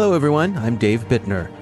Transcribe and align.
Hello, 0.00 0.14
everyone. 0.14 0.56
I'm 0.56 0.78
Dave 0.78 1.06
Bittner. 1.08 1.52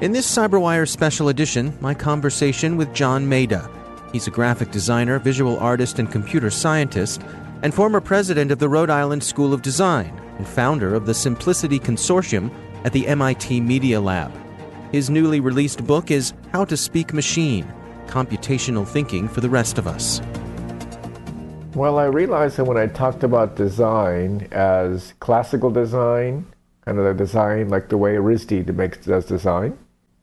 In 0.00 0.12
this 0.12 0.32
CyberWire 0.32 0.88
special 0.88 1.30
edition, 1.30 1.76
my 1.80 1.94
conversation 1.94 2.76
with 2.76 2.94
John 2.94 3.26
Maeda. 3.26 3.68
He's 4.12 4.28
a 4.28 4.30
graphic 4.30 4.70
designer, 4.70 5.18
visual 5.18 5.58
artist, 5.58 5.98
and 5.98 6.08
computer 6.08 6.48
scientist, 6.48 7.22
and 7.64 7.74
former 7.74 8.00
president 8.00 8.52
of 8.52 8.60
the 8.60 8.68
Rhode 8.68 8.88
Island 8.88 9.24
School 9.24 9.52
of 9.52 9.62
Design 9.62 10.16
and 10.36 10.46
founder 10.46 10.94
of 10.94 11.06
the 11.06 11.12
Simplicity 11.12 11.80
Consortium 11.80 12.54
at 12.84 12.92
the 12.92 13.04
MIT 13.08 13.60
Media 13.62 14.00
Lab. 14.00 14.32
His 14.92 15.10
newly 15.10 15.40
released 15.40 15.84
book 15.84 16.12
is 16.12 16.34
How 16.52 16.64
to 16.66 16.76
Speak 16.76 17.12
Machine 17.12 17.66
Computational 18.06 18.86
Thinking 18.86 19.26
for 19.26 19.40
the 19.40 19.50
Rest 19.50 19.76
of 19.76 19.88
Us. 19.88 20.20
Well, 21.74 21.98
I 21.98 22.04
realized 22.04 22.58
that 22.58 22.64
when 22.64 22.78
I 22.78 22.86
talked 22.86 23.24
about 23.24 23.56
design 23.56 24.46
as 24.52 25.14
classical 25.18 25.72
design, 25.72 26.46
the 26.96 27.12
design 27.12 27.68
like 27.68 27.88
the 27.88 27.98
way 27.98 28.14
RISD 28.14 28.74
makes 28.74 28.98
does 28.98 29.26
design. 29.26 29.76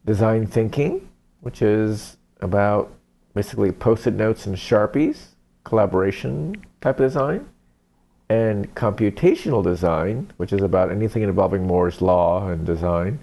Design 0.05 0.47
thinking, 0.47 1.07
which 1.41 1.61
is 1.61 2.17
about 2.41 2.91
basically 3.33 3.71
post-it 3.71 4.13
notes 4.13 4.45
and 4.45 4.55
sharpies, 4.55 5.35
collaboration 5.63 6.55
type 6.81 6.99
of 6.99 7.07
design, 7.07 7.47
and 8.29 8.73
computational 8.75 9.63
design, 9.63 10.31
which 10.37 10.53
is 10.53 10.61
about 10.61 10.91
anything 10.91 11.21
involving 11.21 11.67
Moore's 11.67 12.01
law 12.01 12.47
and 12.47 12.65
design. 12.65 13.19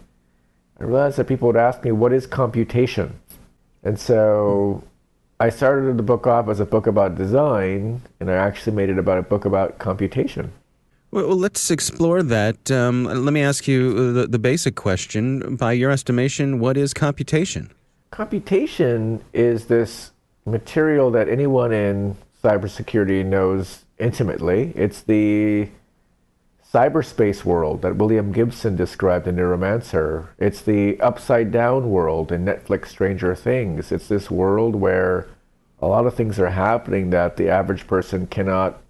I 0.79 0.85
realized 0.85 1.17
that 1.17 1.27
people 1.27 1.49
would 1.49 1.57
ask 1.57 1.83
me, 1.85 1.93
"What 1.93 2.13
is 2.13 2.27
computation?" 2.27 3.15
And 3.83 3.99
so 3.99 4.85
I 5.41 5.49
started 5.49 5.97
the 5.97 6.03
book 6.05 6.27
off 6.27 6.49
as 6.49 6.61
a 6.61 6.67
book 6.67 6.87
about 6.87 7.17
design, 7.17 8.03
and 8.21 8.31
I 8.31 8.35
actually 8.35 8.77
made 8.77 8.91
it 8.91 8.99
about 8.99 9.19
a 9.19 9.23
book 9.23 9.45
about 9.45 9.79
computation. 9.79 10.53
Well, 11.13 11.37
let's 11.37 11.71
explore 11.71 12.23
that. 12.23 12.71
Um, 12.71 13.05
let 13.05 13.35
me 13.35 13.43
ask 13.43 13.69
you 13.69 13.95
uh, 13.95 14.13
the, 14.13 14.27
the 14.29 14.39
basic 14.39 14.77
question. 14.77 15.57
By 15.57 15.73
your 15.73 15.91
estimation, 15.91 16.59
what 16.59 16.79
is 16.79 16.95
computation? 16.95 17.71
Computation 18.11 19.23
is 19.35 19.67
this 19.67 20.13
material 20.47 21.11
that 21.11 21.29
anyone 21.29 21.71
in 21.71 22.17
cybersecurity 22.43 23.27
knows 23.27 23.85
intimately. 23.99 24.73
It's 24.75 25.03
the 25.03 25.69
cyberspace 26.73 27.45
world 27.45 27.83
that 27.83 27.97
William 27.97 28.33
Gibson 28.33 28.75
described 28.75 29.29
in 29.29 29.37
Neuromancer. 29.37 30.29
It's 30.39 30.63
the 30.63 30.99
upside 31.01 31.53
down 31.53 31.91
world 31.91 32.33
in 32.33 32.47
Netflix 32.47 32.87
Stranger 32.87 33.35
Things. 33.35 33.93
It's 33.93 34.09
this 34.09 34.31
world 34.31 34.77
where 34.77 35.29
a 35.83 35.87
lot 35.87 36.07
of 36.07 36.15
things 36.15 36.39
are 36.39 36.49
happening 36.49 37.11
that 37.11 37.37
the 37.37 37.51
average 37.51 37.87
person 37.87 38.27
cannot 38.27 38.82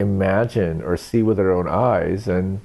imagine 0.00 0.82
or 0.82 0.96
see 0.96 1.22
with 1.22 1.36
their 1.36 1.52
own 1.52 1.68
eyes. 1.68 2.26
And 2.26 2.60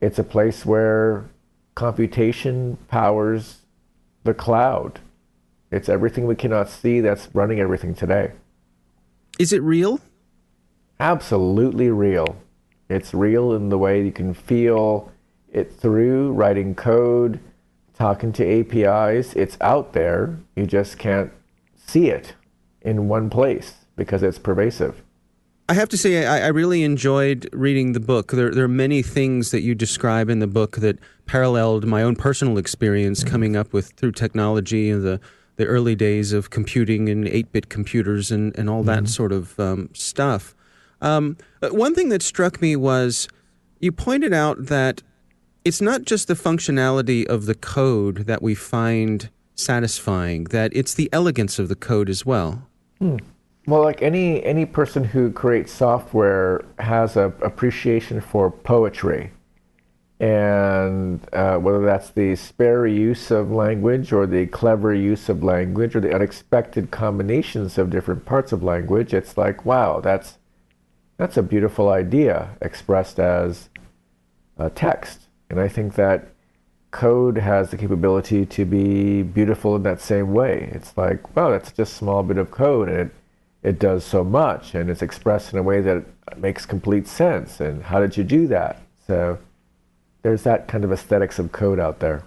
it's 0.00 0.18
a 0.18 0.24
place 0.24 0.66
where 0.66 1.26
computation 1.74 2.78
powers 2.88 3.60
the 4.24 4.34
cloud. 4.34 5.00
It's 5.70 5.88
everything 5.88 6.26
we 6.26 6.34
cannot 6.34 6.68
see 6.68 7.00
that's 7.00 7.28
running 7.34 7.60
everything 7.60 7.94
today. 7.94 8.32
Is 9.38 9.52
it 9.52 9.62
real? 9.62 10.00
Absolutely 10.98 11.90
real. 11.90 12.36
It's 12.88 13.12
real 13.12 13.52
in 13.52 13.68
the 13.68 13.78
way 13.78 14.04
you 14.04 14.12
can 14.12 14.34
feel 14.34 15.12
it 15.52 15.72
through 15.72 16.32
writing 16.32 16.74
code, 16.74 17.40
talking 17.94 18.32
to 18.32 18.44
APIs. 18.44 19.34
It's 19.34 19.56
out 19.60 19.92
there. 19.92 20.38
You 20.56 20.66
just 20.66 20.98
can't 20.98 21.32
see 21.76 22.08
it 22.08 22.34
in 22.80 23.08
one 23.08 23.30
place 23.30 23.74
because 23.96 24.22
it's 24.22 24.38
pervasive. 24.38 25.02
I 25.68 25.74
have 25.74 25.88
to 25.90 25.96
say, 25.96 26.26
I, 26.26 26.46
I, 26.46 26.48
really 26.48 26.82
enjoyed 26.82 27.48
reading 27.52 27.92
the 27.92 28.00
book. 28.00 28.32
There, 28.32 28.50
there, 28.50 28.64
are 28.64 28.68
many 28.68 29.00
things 29.00 29.50
that 29.50 29.62
you 29.62 29.74
describe 29.74 30.28
in 30.28 30.40
the 30.40 30.46
book 30.46 30.76
that 30.76 30.98
paralleled 31.24 31.86
my 31.86 32.02
own 32.02 32.16
personal 32.16 32.58
experience 32.58 33.20
mm-hmm. 33.20 33.30
coming 33.30 33.56
up 33.56 33.72
with 33.72 33.92
through 33.92 34.12
technology 34.12 34.90
and 34.90 35.02
the, 35.02 35.20
the 35.56 35.64
early 35.64 35.94
days 35.94 36.34
of 36.34 36.50
computing 36.50 37.08
and 37.08 37.26
8 37.26 37.50
bit 37.52 37.68
computers 37.70 38.30
and, 38.30 38.56
and 38.58 38.68
all 38.68 38.82
that 38.82 39.04
mm-hmm. 39.04 39.06
sort 39.06 39.32
of 39.32 39.58
um, 39.58 39.88
stuff. 39.94 40.54
Um, 41.00 41.38
one 41.62 41.94
thing 41.94 42.10
that 42.10 42.22
struck 42.22 42.60
me 42.60 42.76
was 42.76 43.26
you 43.80 43.90
pointed 43.90 44.34
out 44.34 44.66
that 44.66 45.02
it's 45.64 45.80
not 45.80 46.02
just 46.02 46.28
the 46.28 46.34
functionality 46.34 47.24
of 47.24 47.46
the 47.46 47.54
code 47.54 48.26
that 48.26 48.42
we 48.42 48.54
find 48.54 49.30
satisfying, 49.54 50.44
that 50.44 50.74
it's 50.74 50.92
the 50.92 51.08
elegance 51.10 51.58
of 51.58 51.68
the 51.68 51.76
code 51.76 52.10
as 52.10 52.26
well. 52.26 52.68
Hmm. 52.98 53.16
Well, 53.66 53.82
like 53.82 54.02
any 54.02 54.44
any 54.44 54.66
person 54.66 55.04
who 55.04 55.30
creates 55.32 55.72
software 55.72 56.64
has 56.78 57.16
a 57.16 57.32
appreciation 57.40 58.20
for 58.20 58.50
poetry, 58.50 59.30
and 60.20 61.26
uh, 61.32 61.56
whether 61.58 61.82
that's 61.84 62.10
the 62.10 62.36
spare 62.36 62.86
use 62.86 63.30
of 63.30 63.50
language 63.50 64.12
or 64.12 64.26
the 64.26 64.46
clever 64.46 64.92
use 64.92 65.30
of 65.30 65.42
language 65.42 65.96
or 65.96 66.00
the 66.00 66.14
unexpected 66.14 66.90
combinations 66.90 67.78
of 67.78 67.88
different 67.88 68.26
parts 68.26 68.52
of 68.52 68.62
language, 68.62 69.14
it's 69.14 69.38
like 69.38 69.64
wow, 69.64 69.98
that's 70.00 70.38
that's 71.16 71.38
a 71.38 71.42
beautiful 71.42 71.88
idea 71.88 72.56
expressed 72.60 73.18
as 73.18 73.70
a 74.58 74.68
text, 74.68 75.28
and 75.48 75.58
I 75.58 75.68
think 75.68 75.94
that 75.94 76.28
code 76.90 77.38
has 77.38 77.70
the 77.70 77.76
capability 77.78 78.44
to 78.46 78.64
be 78.66 79.22
beautiful 79.22 79.74
in 79.76 79.82
that 79.84 80.00
same 80.02 80.34
way. 80.34 80.68
It's 80.72 80.96
like 80.98 81.34
wow, 81.34 81.50
that's 81.50 81.72
just 81.72 81.92
a 81.94 81.96
small 81.96 82.22
bit 82.22 82.36
of 82.36 82.50
code, 82.50 82.88
and 82.90 82.98
it 82.98 83.10
it 83.64 83.78
does 83.78 84.04
so 84.04 84.22
much 84.22 84.74
and 84.74 84.90
it's 84.90 85.02
expressed 85.02 85.52
in 85.52 85.58
a 85.58 85.62
way 85.62 85.80
that 85.80 86.04
makes 86.36 86.66
complete 86.66 87.08
sense. 87.08 87.60
And 87.60 87.82
how 87.82 87.98
did 87.98 88.16
you 88.16 88.22
do 88.22 88.46
that? 88.48 88.80
So 89.06 89.38
there's 90.22 90.42
that 90.42 90.68
kind 90.68 90.84
of 90.84 90.92
aesthetics 90.92 91.38
of 91.38 91.50
code 91.50 91.80
out 91.80 91.98
there. 91.98 92.22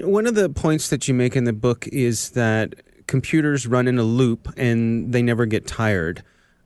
One 0.00 0.26
of 0.26 0.36
the 0.36 0.48
points 0.48 0.88
that 0.88 1.08
you 1.08 1.14
make 1.14 1.36
in 1.36 1.44
the 1.44 1.52
book 1.52 1.86
is 1.88 2.30
that 2.30 2.76
computers 3.08 3.66
run 3.66 3.88
in 3.88 3.98
a 3.98 4.04
loop 4.04 4.48
and 4.56 5.12
they 5.12 5.20
never 5.20 5.46
get 5.46 5.66
tired. 5.66 6.22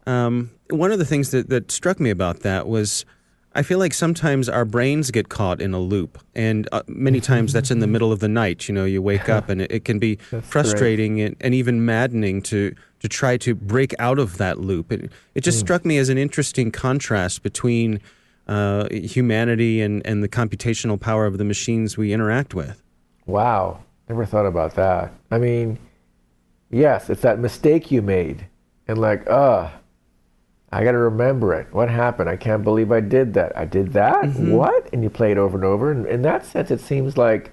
Um, 0.06 0.50
one 0.70 0.92
of 0.92 0.98
the 0.98 1.04
things 1.04 1.30
that, 1.30 1.48
that 1.48 1.70
struck 1.72 1.98
me 1.98 2.10
about 2.10 2.40
that 2.40 2.68
was 2.68 3.04
I 3.56 3.62
feel 3.62 3.78
like 3.78 3.94
sometimes 3.94 4.50
our 4.50 4.66
brains 4.66 5.10
get 5.10 5.30
caught 5.30 5.62
in 5.62 5.72
a 5.72 5.80
loop, 5.80 6.18
and 6.34 6.68
uh, 6.72 6.82
many 6.86 7.20
times 7.20 7.54
that's 7.54 7.70
in 7.70 7.78
the 7.78 7.86
middle 7.86 8.12
of 8.12 8.20
the 8.20 8.28
night. 8.28 8.68
You 8.68 8.74
know, 8.74 8.84
you 8.84 9.00
wake 9.00 9.30
up 9.30 9.48
and 9.48 9.62
it, 9.62 9.72
it 9.72 9.84
can 9.86 9.98
be 9.98 10.16
frustrating 10.42 11.22
and, 11.22 11.36
and, 11.40 11.54
even 11.54 11.84
maddening 11.84 12.42
to 12.42 12.74
to 13.00 13.08
try 13.08 13.38
to 13.38 13.54
break 13.54 13.94
out 13.98 14.18
of 14.18 14.36
that 14.36 14.58
loop. 14.58 14.92
It, 14.92 15.10
it 15.34 15.40
just 15.40 15.56
mm. 15.56 15.60
struck 15.62 15.86
me 15.86 15.96
as 15.96 16.10
an 16.10 16.18
interesting 16.18 16.70
contrast 16.70 17.42
between 17.42 18.00
uh, 18.46 18.88
humanity 18.90 19.80
and, 19.80 20.06
and 20.06 20.22
the 20.22 20.28
computational 20.28 21.00
power 21.00 21.24
of 21.24 21.38
the 21.38 21.44
machines 21.44 21.96
we 21.96 22.12
interact 22.12 22.54
with. 22.54 22.82
Wow, 23.24 23.82
never 24.06 24.26
thought 24.26 24.46
about 24.46 24.74
that. 24.74 25.12
I 25.30 25.38
mean, 25.38 25.78
yes, 26.70 27.08
it's 27.08 27.22
that 27.22 27.38
mistake 27.38 27.90
you 27.90 28.02
made, 28.02 28.46
and 28.86 28.98
like, 28.98 29.28
uh, 29.30 29.70
I 30.72 30.82
got 30.84 30.92
to 30.92 30.98
remember 30.98 31.54
it. 31.54 31.72
What 31.72 31.88
happened? 31.88 32.28
I 32.28 32.36
can't 32.36 32.64
believe 32.64 32.90
I 32.90 33.00
did 33.00 33.34
that. 33.34 33.56
I 33.56 33.64
did 33.64 33.92
that? 33.92 34.24
Mm-hmm. 34.24 34.52
What? 34.52 34.92
And 34.92 35.02
you 35.02 35.10
play 35.10 35.30
it 35.30 35.38
over 35.38 35.56
and 35.56 35.64
over. 35.64 35.92
And 35.92 36.06
in 36.06 36.22
that 36.22 36.44
sense, 36.44 36.70
it 36.70 36.80
seems 36.80 37.16
like 37.16 37.52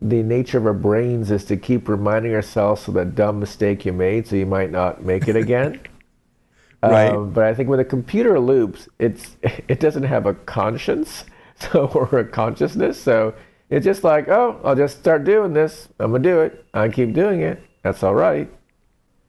the 0.00 0.22
nature 0.22 0.58
of 0.58 0.66
our 0.66 0.72
brains 0.72 1.30
is 1.30 1.44
to 1.44 1.56
keep 1.56 1.88
reminding 1.88 2.34
ourselves 2.34 2.88
of 2.88 2.94
that 2.94 3.14
dumb 3.14 3.38
mistake 3.38 3.86
you 3.86 3.92
made 3.92 4.26
so 4.26 4.36
you 4.36 4.46
might 4.46 4.70
not 4.70 5.04
make 5.04 5.28
it 5.28 5.36
again. 5.36 5.80
right. 6.82 7.12
Um, 7.12 7.30
but 7.32 7.44
I 7.44 7.54
think 7.54 7.68
with 7.68 7.78
a 7.78 7.84
computer 7.84 8.40
loops, 8.40 8.88
it's 8.98 9.36
it 9.42 9.78
doesn't 9.78 10.02
have 10.02 10.26
a 10.26 10.34
conscience, 10.34 11.24
so 11.60 11.86
or 11.86 12.18
a 12.18 12.24
consciousness. 12.24 13.00
So 13.00 13.34
it's 13.70 13.84
just 13.84 14.02
like, 14.02 14.28
oh, 14.28 14.60
I'll 14.64 14.74
just 14.74 14.98
start 14.98 15.24
doing 15.24 15.52
this. 15.52 15.88
I'm 16.00 16.10
gonna 16.10 16.22
do 16.22 16.40
it. 16.40 16.64
I 16.74 16.88
keep 16.88 17.12
doing 17.12 17.42
it. 17.42 17.62
That's 17.82 18.02
all 18.02 18.14
right. 18.14 18.50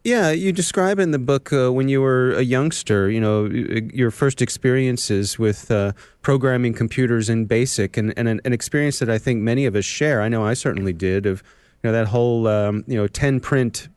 Yeah, 0.03 0.31
you 0.31 0.51
describe 0.51 0.99
in 0.99 1.11
the 1.11 1.19
book 1.19 1.53
uh, 1.53 1.71
when 1.71 1.87
you 1.87 2.01
were 2.01 2.33
a 2.33 2.41
youngster, 2.41 3.09
you 3.09 3.21
know, 3.21 3.45
your 3.45 4.11
first 4.11 4.41
experiences 4.41 5.39
with 5.39 5.71
uh, 5.71 5.93
programming 6.21 6.73
computers 6.73 7.29
in 7.29 7.45
BASIC, 7.45 7.95
and, 7.95 8.13
and 8.17 8.27
an, 8.27 8.41
an, 8.43 8.51
experience 8.51 8.99
that 8.99 9.09
I 9.09 9.17
think 9.17 9.41
many 9.41 9.65
of 9.65 9.77
us 9.77 9.85
share. 9.85 10.21
I 10.21 10.27
know 10.27 10.45
I 10.45 10.55
certainly 10.55 10.91
did. 10.91 11.25
Of 11.25 11.41
you 11.81 11.89
know 11.89 11.93
that 11.93 12.07
whole 12.07 12.47
um, 12.47 12.83
you 12.85 12.97
know 12.97 13.07
ten 13.07 13.39
print 13.39 13.87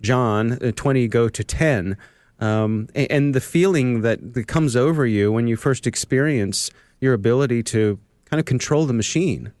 John, 0.00 0.54
uh, 0.54 0.72
twenty 0.74 1.06
go 1.06 1.28
to 1.28 1.44
ten, 1.44 1.96
um, 2.40 2.88
and, 2.96 3.12
and 3.12 3.34
the 3.34 3.40
feeling 3.40 4.00
that, 4.00 4.34
that 4.34 4.48
comes 4.48 4.74
over 4.74 5.06
you 5.06 5.30
when 5.30 5.46
you 5.46 5.54
first 5.54 5.86
experience 5.86 6.72
your 7.00 7.14
ability 7.14 7.62
to 7.64 8.00
kind 8.24 8.40
of 8.40 8.46
control 8.46 8.84
the 8.84 8.92
machine. 8.92 9.52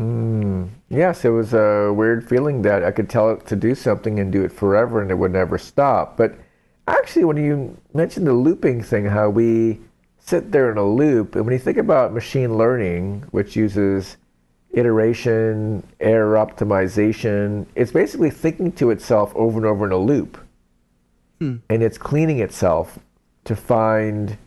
Mm, 0.00 0.68
yes, 0.88 1.24
it 1.24 1.30
was 1.30 1.54
a 1.54 1.92
weird 1.92 2.28
feeling 2.28 2.62
that 2.62 2.84
I 2.84 2.92
could 2.92 3.10
tell 3.10 3.30
it 3.30 3.46
to 3.46 3.56
do 3.56 3.74
something 3.74 4.20
and 4.20 4.30
do 4.30 4.44
it 4.44 4.52
forever 4.52 5.02
and 5.02 5.10
it 5.10 5.16
would 5.16 5.32
never 5.32 5.58
stop. 5.58 6.16
But 6.16 6.36
actually, 6.86 7.24
when 7.24 7.36
you 7.36 7.76
mentioned 7.94 8.26
the 8.26 8.32
looping 8.32 8.82
thing, 8.82 9.06
how 9.06 9.28
we 9.28 9.80
sit 10.20 10.52
there 10.52 10.70
in 10.70 10.78
a 10.78 10.86
loop, 10.86 11.34
and 11.34 11.44
when 11.44 11.52
you 11.52 11.58
think 11.58 11.78
about 11.78 12.12
machine 12.12 12.56
learning, 12.56 13.24
which 13.32 13.56
uses 13.56 14.16
iteration, 14.70 15.82
error 15.98 16.36
optimization, 16.36 17.66
it's 17.74 17.90
basically 17.90 18.30
thinking 18.30 18.70
to 18.72 18.90
itself 18.90 19.32
over 19.34 19.58
and 19.58 19.66
over 19.66 19.84
in 19.84 19.92
a 19.92 19.96
loop. 19.96 20.38
Hmm. 21.40 21.56
And 21.68 21.82
it's 21.82 21.98
cleaning 21.98 22.38
itself 22.38 23.00
to 23.44 23.56
find 23.56 24.38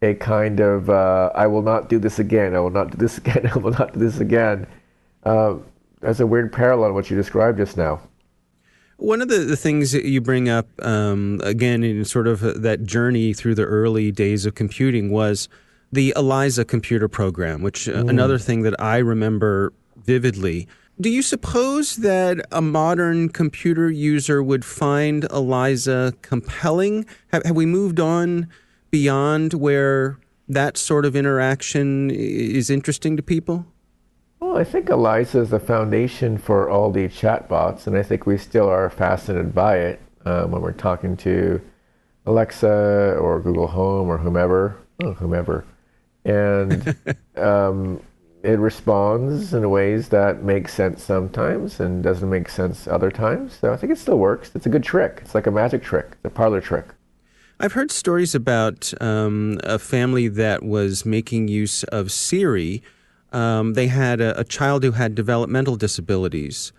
a 0.00 0.14
kind 0.14 0.60
of, 0.60 0.88
uh, 0.88 1.32
I 1.34 1.48
will 1.48 1.62
not 1.62 1.90
do 1.90 1.98
this 1.98 2.18
again, 2.18 2.54
I 2.54 2.60
will 2.60 2.70
not 2.70 2.92
do 2.92 2.96
this 2.96 3.18
again, 3.22 3.50
I 3.52 3.58
will 3.58 3.72
not 3.72 3.92
do 3.92 3.98
this 3.98 4.20
again 4.20 4.66
uh, 5.26 5.58
that's 6.00 6.20
a 6.20 6.26
weird 6.26 6.52
parallel 6.52 6.90
to 6.90 6.94
what 6.94 7.10
you 7.10 7.16
described 7.16 7.58
just 7.58 7.76
now. 7.76 8.00
One 8.98 9.20
of 9.20 9.28
the, 9.28 9.38
the 9.38 9.56
things 9.56 9.92
that 9.92 10.04
you 10.04 10.20
bring 10.20 10.48
up, 10.48 10.68
um, 10.82 11.40
again, 11.42 11.82
in 11.84 12.04
sort 12.04 12.28
of 12.28 12.62
that 12.62 12.84
journey 12.84 13.34
through 13.34 13.56
the 13.56 13.64
early 13.64 14.10
days 14.10 14.46
of 14.46 14.54
computing 14.54 15.10
was 15.10 15.48
the 15.92 16.14
ELIZA 16.16 16.64
computer 16.66 17.08
program, 17.08 17.60
which 17.60 17.88
uh, 17.88 17.92
mm. 17.92 18.08
another 18.08 18.38
thing 18.38 18.62
that 18.62 18.80
I 18.80 18.98
remember 18.98 19.72
vividly. 19.96 20.68
Do 20.98 21.10
you 21.10 21.20
suppose 21.20 21.96
that 21.96 22.46
a 22.52 22.62
modern 22.62 23.28
computer 23.28 23.90
user 23.90 24.42
would 24.42 24.64
find 24.64 25.24
ELIZA 25.24 26.14
compelling? 26.22 27.04
Have, 27.32 27.44
have 27.44 27.56
we 27.56 27.66
moved 27.66 28.00
on 28.00 28.48
beyond 28.90 29.54
where 29.54 30.18
that 30.48 30.78
sort 30.78 31.04
of 31.04 31.16
interaction 31.16 32.10
is 32.10 32.70
interesting 32.70 33.16
to 33.16 33.22
people? 33.22 33.66
Well, 34.40 34.58
I 34.58 34.64
think 34.64 34.88
ELIZA 34.90 35.40
is 35.40 35.50
the 35.50 35.60
foundation 35.60 36.36
for 36.36 36.68
all 36.68 36.90
the 36.90 37.08
chatbots, 37.08 37.86
and 37.86 37.96
I 37.96 38.02
think 38.02 38.26
we 38.26 38.36
still 38.36 38.68
are 38.68 38.90
fascinated 38.90 39.54
by 39.54 39.78
it 39.78 40.00
um, 40.26 40.50
when 40.50 40.60
we're 40.60 40.72
talking 40.72 41.16
to 41.18 41.60
Alexa 42.26 43.16
or 43.18 43.40
Google 43.40 43.66
Home 43.68 44.08
or 44.08 44.18
whomever, 44.18 44.76
oh, 45.02 45.12
whomever, 45.14 45.64
and 46.24 46.94
um, 47.36 48.02
it 48.42 48.58
responds 48.58 49.54
in 49.54 49.68
ways 49.70 50.08
that 50.10 50.42
make 50.42 50.68
sense 50.68 51.02
sometimes 51.02 51.80
and 51.80 52.02
doesn't 52.02 52.28
make 52.28 52.48
sense 52.48 52.86
other 52.86 53.10
times. 53.10 53.54
So 53.60 53.72
I 53.72 53.76
think 53.76 53.92
it 53.92 53.98
still 53.98 54.18
works. 54.18 54.52
It's 54.54 54.66
a 54.66 54.68
good 54.68 54.84
trick. 54.84 55.20
It's 55.22 55.34
like 55.34 55.46
a 55.46 55.50
magic 55.50 55.82
trick. 55.82 56.08
It's 56.12 56.24
a 56.24 56.30
parlor 56.30 56.60
trick. 56.60 56.86
I've 57.58 57.72
heard 57.72 57.90
stories 57.90 58.34
about 58.34 58.92
um, 59.00 59.58
a 59.64 59.78
family 59.78 60.28
that 60.28 60.62
was 60.62 61.06
making 61.06 61.48
use 61.48 61.84
of 61.84 62.12
Siri 62.12 62.82
um, 63.32 63.74
they 63.74 63.88
had 63.88 64.20
a, 64.20 64.38
a, 64.40 64.44
child 64.44 64.84
who 64.84 64.92
had 64.92 65.14
developmental 65.14 65.76
disabilities. 65.76 66.72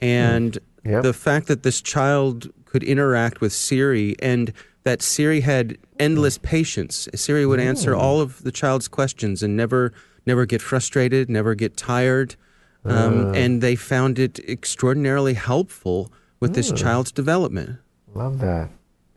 And 0.00 0.58
mm. 0.84 0.90
yep. 0.90 1.02
the 1.02 1.12
fact 1.12 1.46
that 1.46 1.62
this 1.62 1.80
child 1.80 2.50
could 2.64 2.82
interact 2.82 3.40
with 3.40 3.52
Siri 3.52 4.16
and 4.20 4.52
that 4.84 5.02
Siri 5.02 5.40
had 5.40 5.78
endless 5.98 6.38
patience. 6.38 7.08
Siri 7.14 7.46
would 7.46 7.60
answer 7.60 7.94
all 7.94 8.20
of 8.20 8.42
the 8.42 8.50
child's 8.50 8.88
questions 8.88 9.42
and 9.42 9.56
never 9.56 9.92
never 10.26 10.46
get 10.46 10.62
frustrated, 10.62 11.28
never 11.28 11.54
get 11.54 11.76
tired. 11.76 12.36
Um, 12.84 13.26
uh. 13.26 13.32
And 13.32 13.60
they 13.60 13.76
found 13.76 14.18
it 14.18 14.38
extraordinarily 14.48 15.34
helpful 15.34 16.12
with 16.40 16.54
this 16.54 16.70
hmm. 16.70 16.76
child's 16.76 17.12
development. 17.12 17.78
Love 18.14 18.40
that. 18.40 18.70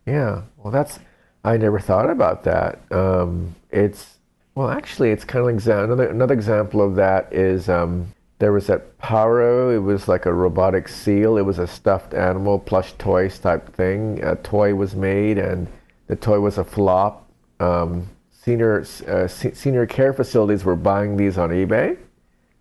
Yeah. 0.05 0.43
Well, 0.57 0.71
that's 0.71 0.99
I 1.43 1.57
never 1.57 1.79
thought 1.79 2.09
about 2.09 2.43
that. 2.43 2.79
Um, 2.91 3.55
it's 3.71 4.17
well, 4.55 4.69
actually, 4.69 5.11
it's 5.11 5.25
kind 5.25 5.45
of 5.45 5.53
like 5.53 5.65
another 5.65 6.07
another 6.07 6.33
example 6.33 6.81
of 6.81 6.95
that 6.95 7.31
is 7.33 7.67
um, 7.67 8.07
there 8.39 8.53
was 8.53 8.67
that 8.67 8.97
Paro. 8.99 9.75
It 9.75 9.79
was 9.79 10.07
like 10.07 10.25
a 10.25 10.33
robotic 10.33 10.87
seal. 10.87 11.37
It 11.37 11.41
was 11.41 11.59
a 11.59 11.67
stuffed 11.67 12.13
animal, 12.13 12.59
plush 12.59 12.93
toys 12.93 13.37
type 13.37 13.73
thing. 13.75 14.23
A 14.23 14.37
toy 14.37 14.73
was 14.73 14.95
made, 14.95 15.37
and 15.37 15.67
the 16.07 16.15
toy 16.15 16.39
was 16.39 16.57
a 16.57 16.63
flop. 16.63 17.29
Um, 17.59 18.09
senior 18.31 18.85
uh, 19.07 19.27
senior 19.27 19.85
care 19.85 20.13
facilities 20.13 20.63
were 20.63 20.77
buying 20.77 21.17
these 21.17 21.37
on 21.37 21.49
eBay 21.49 21.97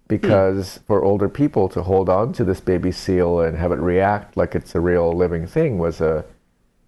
because 0.08 0.78
hmm. 0.78 0.84
for 0.86 1.04
older 1.04 1.28
people 1.28 1.68
to 1.68 1.82
hold 1.82 2.08
on 2.08 2.32
to 2.32 2.44
this 2.44 2.60
baby 2.60 2.90
seal 2.90 3.40
and 3.40 3.56
have 3.56 3.70
it 3.70 3.78
react 3.78 4.36
like 4.36 4.56
it's 4.56 4.74
a 4.74 4.80
real 4.80 5.12
living 5.12 5.46
thing 5.46 5.78
was 5.78 6.00
a 6.00 6.24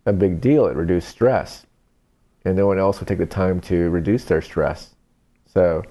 a 0.04 0.12
big 0.12 0.40
deal. 0.40 0.66
It 0.66 0.74
reduced 0.74 1.08
stress, 1.08 1.64
and 2.44 2.56
no 2.56 2.66
one 2.66 2.80
else 2.80 2.98
would 2.98 3.06
take 3.06 3.18
the 3.18 3.26
time 3.26 3.60
to 3.62 3.88
reduce 3.90 4.24
their 4.24 4.42
stress. 4.42 4.95
So 5.46 5.82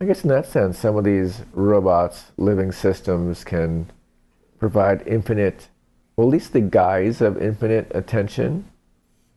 I 0.00 0.04
guess 0.06 0.22
in 0.22 0.30
that 0.30 0.46
sense, 0.46 0.78
some 0.78 0.96
of 0.96 1.04
these 1.04 1.42
robots, 1.52 2.32
living 2.36 2.72
systems 2.72 3.44
can 3.44 3.90
provide 4.58 5.02
infinite, 5.06 5.68
well, 6.16 6.26
at 6.28 6.32
least 6.32 6.52
the 6.52 6.60
guise 6.60 7.20
of 7.20 7.40
infinite 7.40 7.90
attention. 7.94 8.70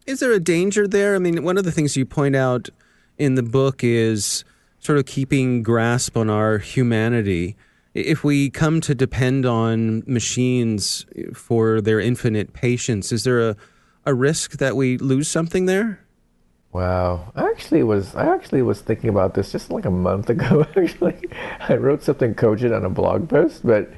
Is 0.05 0.19
there 0.19 0.31
a 0.31 0.39
danger 0.39 0.87
there? 0.87 1.15
I 1.15 1.19
mean, 1.19 1.43
one 1.43 1.57
of 1.57 1.63
the 1.63 1.71
things 1.71 1.97
you 1.97 2.05
point 2.05 2.35
out 2.35 2.69
in 3.17 3.35
the 3.35 3.43
book 3.43 3.83
is 3.83 4.43
sort 4.79 4.97
of 4.97 5.05
keeping 5.05 5.63
grasp 5.63 6.15
on 6.15 6.29
our 6.29 6.59
humanity. 6.59 7.55
If 7.93 8.23
we 8.23 8.49
come 8.49 8.79
to 8.81 8.93
depend 8.93 9.45
on 9.45 10.03
machines 10.05 11.05
for 11.33 11.81
their 11.81 11.99
infinite 11.99 12.53
patience, 12.53 13.11
is 13.11 13.23
there 13.23 13.49
a, 13.49 13.55
a 14.05 14.13
risk 14.13 14.57
that 14.57 14.75
we 14.75 14.97
lose 14.97 15.27
something 15.27 15.65
there? 15.65 15.99
Wow. 16.71 17.31
I 17.35 17.49
actually 17.49 17.83
was 17.83 18.15
I 18.15 18.33
actually 18.33 18.61
was 18.61 18.81
thinking 18.81 19.09
about 19.09 19.33
this 19.33 19.51
just 19.51 19.71
like 19.71 19.85
a 19.85 19.91
month 19.91 20.29
ago 20.35 20.65
actually. 20.75 21.19
I 21.59 21.75
wrote 21.75 22.03
something 22.03 22.35
cogent 22.35 22.73
on 22.73 22.85
a 22.85 22.89
blog 22.89 23.29
post, 23.29 23.65
but 23.65 23.89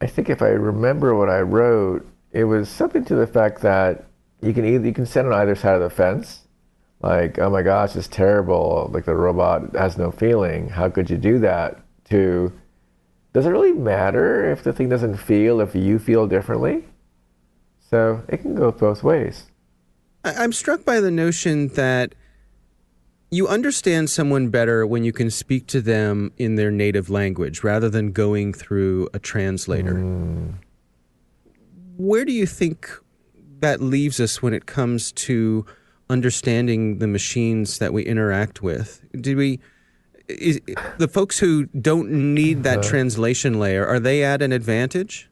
I 0.00 0.06
think 0.06 0.28
if 0.28 0.42
I 0.42 0.48
remember 0.48 1.14
what 1.14 1.28
I 1.28 1.40
wrote, 1.40 2.06
it 2.32 2.44
was 2.44 2.68
something 2.68 3.04
to 3.06 3.14
the 3.14 3.26
fact 3.26 3.62
that 3.62 4.04
you 4.40 4.52
can 4.52 4.64
either 4.64 4.86
you 4.86 4.92
can 4.92 5.06
sit 5.06 5.24
on 5.24 5.32
either 5.32 5.54
side 5.54 5.74
of 5.74 5.82
the 5.82 5.90
fence. 5.90 6.42
Like, 7.00 7.38
oh 7.38 7.48
my 7.50 7.62
gosh, 7.62 7.94
it's 7.94 8.08
terrible. 8.08 8.90
Like 8.92 9.04
the 9.04 9.14
robot 9.14 9.74
has 9.76 9.96
no 9.96 10.10
feeling. 10.10 10.68
How 10.68 10.88
could 10.88 11.10
you 11.10 11.16
do 11.16 11.38
that? 11.40 11.80
To 12.10 12.52
does 13.32 13.46
it 13.46 13.50
really 13.50 13.72
matter 13.72 14.50
if 14.50 14.62
the 14.62 14.72
thing 14.72 14.88
doesn't 14.88 15.16
feel 15.16 15.60
if 15.60 15.74
you 15.74 15.98
feel 15.98 16.26
differently? 16.26 16.84
So 17.90 18.22
it 18.28 18.38
can 18.38 18.54
go 18.54 18.72
both 18.72 19.02
ways. 19.02 19.44
I'm 20.24 20.52
struck 20.52 20.84
by 20.84 21.00
the 21.00 21.10
notion 21.10 21.68
that 21.68 22.14
you 23.30 23.46
understand 23.46 24.08
someone 24.10 24.48
better 24.48 24.86
when 24.86 25.04
you 25.04 25.12
can 25.12 25.30
speak 25.30 25.66
to 25.68 25.80
them 25.80 26.32
in 26.38 26.56
their 26.56 26.70
native 26.70 27.10
language 27.10 27.62
rather 27.62 27.88
than 27.88 28.12
going 28.12 28.52
through 28.52 29.08
a 29.12 29.18
translator. 29.18 29.94
Mm. 29.94 30.54
Where 31.98 32.24
do 32.24 32.32
you 32.32 32.46
think 32.46 32.90
that 33.60 33.80
leaves 33.80 34.20
us 34.20 34.40
when 34.40 34.54
it 34.54 34.66
comes 34.66 35.12
to 35.12 35.66
understanding 36.08 36.98
the 36.98 37.06
machines 37.06 37.78
that 37.78 37.92
we 37.92 38.02
interact 38.04 38.62
with? 38.62 39.04
Do 39.20 39.36
we 39.36 39.60
is, 40.28 40.60
the 40.98 41.08
folks 41.08 41.38
who 41.38 41.66
don't 41.66 42.10
need 42.10 42.62
that 42.62 42.78
uh, 42.78 42.82
translation 42.82 43.58
layer 43.58 43.86
are 43.86 43.98
they 43.98 44.22
at 44.22 44.42
an 44.42 44.52
advantage? 44.52 45.28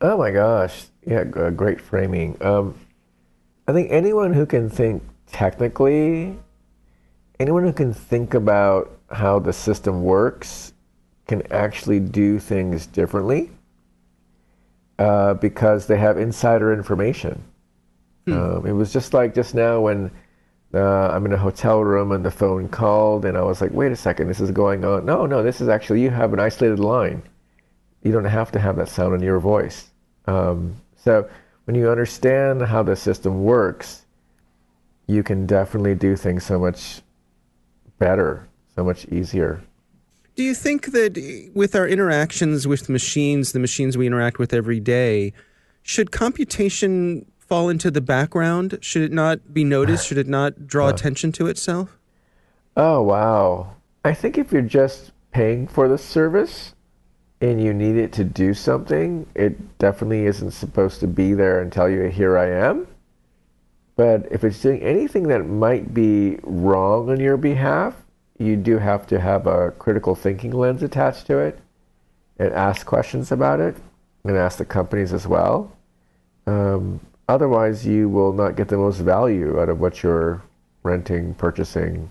Oh 0.00 0.18
my 0.18 0.30
gosh! 0.30 0.86
Yeah, 1.06 1.24
great 1.24 1.80
framing. 1.80 2.36
Um, 2.40 2.74
I 3.72 3.74
think 3.74 3.90
anyone 3.90 4.34
who 4.34 4.44
can 4.44 4.68
think 4.68 5.02
technically 5.26 6.36
anyone 7.40 7.64
who 7.64 7.72
can 7.72 7.94
think 7.94 8.34
about 8.34 8.98
how 9.10 9.38
the 9.38 9.54
system 9.54 10.02
works 10.02 10.74
can 11.26 11.42
actually 11.50 11.98
do 11.98 12.38
things 12.38 12.84
differently 12.84 13.50
uh, 14.98 15.32
because 15.32 15.86
they 15.86 15.96
have 15.96 16.18
insider 16.18 16.74
information. 16.74 17.42
Hmm. 18.26 18.32
Um, 18.34 18.66
it 18.66 18.72
was 18.72 18.92
just 18.92 19.14
like 19.14 19.34
just 19.34 19.54
now 19.54 19.80
when 19.80 20.10
uh, 20.74 21.08
I'm 21.08 21.24
in 21.24 21.32
a 21.32 21.38
hotel 21.38 21.82
room 21.82 22.12
and 22.12 22.22
the 22.22 22.30
phone 22.30 22.68
called, 22.68 23.24
and 23.24 23.38
I 23.38 23.42
was 23.42 23.62
like, 23.62 23.72
wait 23.72 23.90
a 23.90 23.96
second, 23.96 24.28
this 24.28 24.40
is 24.40 24.50
going 24.50 24.84
on. 24.84 25.06
No, 25.06 25.24
no, 25.24 25.42
this 25.42 25.62
is 25.62 25.70
actually, 25.70 26.02
you 26.02 26.10
have 26.10 26.34
an 26.34 26.40
isolated 26.40 26.78
line. 26.78 27.22
You 28.02 28.12
don't 28.12 28.26
have 28.26 28.52
to 28.52 28.58
have 28.58 28.76
that 28.76 28.90
sound 28.90 29.14
in 29.14 29.22
your 29.22 29.40
voice. 29.40 29.88
Um, 30.26 30.76
so 30.94 31.26
when 31.64 31.76
you 31.76 31.90
understand 31.90 32.62
how 32.62 32.82
the 32.82 32.96
system 32.96 33.44
works, 33.44 34.06
you 35.06 35.22
can 35.22 35.46
definitely 35.46 35.94
do 35.94 36.16
things 36.16 36.44
so 36.44 36.58
much 36.58 37.02
better, 37.98 38.48
so 38.74 38.84
much 38.84 39.06
easier. 39.06 39.62
Do 40.34 40.42
you 40.42 40.54
think 40.54 40.92
that 40.92 41.50
with 41.54 41.76
our 41.76 41.86
interactions 41.86 42.66
with 42.66 42.88
machines, 42.88 43.52
the 43.52 43.58
machines 43.58 43.98
we 43.98 44.06
interact 44.06 44.38
with 44.38 44.54
every 44.54 44.80
day, 44.80 45.32
should 45.82 46.10
computation 46.10 47.26
fall 47.38 47.68
into 47.68 47.90
the 47.90 48.00
background? 48.00 48.78
Should 48.80 49.02
it 49.02 49.12
not 49.12 49.52
be 49.52 49.62
noticed? 49.62 50.06
Should 50.06 50.18
it 50.18 50.28
not 50.28 50.66
draw 50.66 50.86
uh, 50.86 50.90
attention 50.90 51.32
to 51.32 51.48
itself? 51.48 51.98
Oh, 52.76 53.02
wow. 53.02 53.76
I 54.04 54.14
think 54.14 54.38
if 54.38 54.52
you're 54.52 54.62
just 54.62 55.12
paying 55.32 55.66
for 55.66 55.86
the 55.86 55.98
service 55.98 56.74
and 57.42 57.62
you 57.62 57.74
need 57.74 57.96
it 57.96 58.12
to 58.14 58.24
do 58.24 58.54
something, 58.54 59.26
it 59.34 59.78
definitely 59.78 60.24
isn't 60.24 60.52
supposed 60.52 61.00
to 61.00 61.06
be 61.06 61.34
there 61.34 61.60
and 61.60 61.70
tell 61.70 61.90
you, 61.90 62.04
here 62.04 62.38
I 62.38 62.48
am. 62.48 62.86
But 63.96 64.28
if 64.30 64.42
it's 64.42 64.62
doing 64.62 64.80
anything 64.80 65.28
that 65.28 65.46
might 65.46 65.92
be 65.92 66.38
wrong 66.42 67.10
on 67.10 67.20
your 67.20 67.36
behalf, 67.36 67.94
you 68.38 68.56
do 68.56 68.78
have 68.78 69.06
to 69.08 69.20
have 69.20 69.46
a 69.46 69.72
critical 69.72 70.14
thinking 70.14 70.52
lens 70.52 70.82
attached 70.82 71.26
to 71.26 71.38
it 71.38 71.60
and 72.38 72.54
ask 72.54 72.86
questions 72.86 73.30
about 73.30 73.60
it 73.60 73.76
and 74.24 74.36
ask 74.36 74.56
the 74.56 74.64
companies 74.64 75.12
as 75.12 75.26
well. 75.26 75.76
Um, 76.46 77.00
Otherwise, 77.32 77.86
you 77.86 78.10
will 78.10 78.32
not 78.32 78.56
get 78.56 78.68
the 78.68 78.76
most 78.76 78.98
value 78.98 79.58
out 79.58 79.70
of 79.70 79.80
what 79.80 80.02
you're 80.02 80.42
renting, 80.82 81.32
purchasing. 81.34 82.10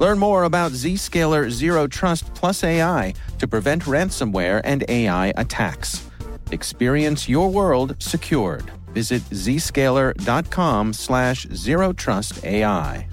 Learn 0.00 0.18
more 0.18 0.44
about 0.44 0.72
Zscaler 0.72 1.50
Zero 1.50 1.86
Trust 1.86 2.32
Plus 2.32 2.64
AI 2.64 3.12
to 3.38 3.46
prevent 3.46 3.82
ransomware 3.82 4.62
and 4.64 4.82
AI 4.88 5.34
attacks. 5.36 6.08
Experience 6.52 7.28
your 7.28 7.50
world 7.50 7.96
secured. 7.98 8.64
Visit 8.94 9.20
zscaler.com 9.24 10.94
slash 10.94 11.46
zero 11.48 11.92
trust 11.92 12.42
AI. 12.46 13.06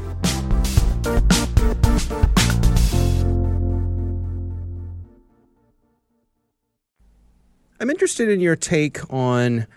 I'm 7.82 7.89
interested 7.89 8.29
in 8.29 8.39
your 8.39 8.56
take 8.56 9.01
on 9.13 9.67